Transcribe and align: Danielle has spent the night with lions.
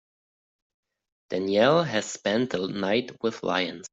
Danielle 1.29 1.83
has 1.83 2.07
spent 2.11 2.49
the 2.49 2.65
night 2.67 3.11
with 3.21 3.43
lions. 3.43 3.87